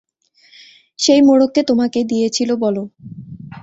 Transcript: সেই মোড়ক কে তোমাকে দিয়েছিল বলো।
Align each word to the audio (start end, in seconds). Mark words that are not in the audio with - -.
সেই 0.99 1.21
মোড়ক 1.21 1.51
কে 1.55 1.61
তোমাকে 1.69 1.99
দিয়েছিল 2.03 2.49
বলো। 2.63 2.83